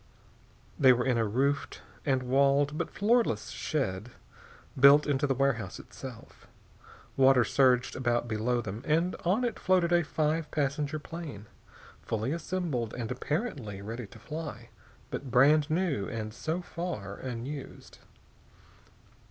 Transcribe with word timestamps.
They 0.79 0.93
were 0.93 1.05
in 1.05 1.19
a 1.19 1.27
roofed 1.27 1.83
and 2.07 2.23
walled 2.23 2.75
but 2.75 2.89
floorless 2.89 3.49
shed, 3.49 4.09
built 4.75 5.05
into 5.05 5.27
the 5.27 5.35
warehouse 5.35 5.77
itself. 5.79 6.47
Water 7.15 7.43
surged 7.43 7.95
about 7.95 8.27
below 8.27 8.61
them, 8.61 8.81
and 8.83 9.15
on 9.25 9.43
it 9.43 9.59
floated 9.59 9.93
a 9.93 10.03
five 10.03 10.49
passenger 10.49 10.97
plane, 10.97 11.45
fully 12.01 12.31
assembled 12.31 12.95
and 12.95 13.11
apparently 13.11 13.79
ready 13.83 14.07
to 14.07 14.17
fly, 14.17 14.69
but 15.11 15.29
brand 15.29 15.69
new 15.69 16.07
and 16.09 16.33
so 16.33 16.63
far 16.63 17.17
unused. 17.17 17.99